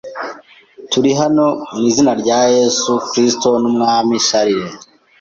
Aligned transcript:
Turi 0.91 1.11
hano 1.21 1.45
mu 1.75 1.81
izina 1.89 2.11
rya 2.21 2.39
Yesu 2.55 2.91
Kristo 3.09 3.49
n'Umwami 3.61 4.15
Charles. 4.27 4.75